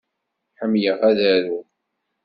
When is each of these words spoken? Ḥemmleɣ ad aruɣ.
Ḥemmleɣ 0.59 0.97
ad 1.09 1.19
aruɣ. 1.33 1.67